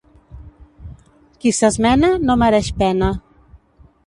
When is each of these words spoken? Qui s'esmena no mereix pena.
Qui 1.43 1.53
s'esmena 1.57 2.11
no 2.25 2.39
mereix 2.45 2.73
pena. 2.81 3.13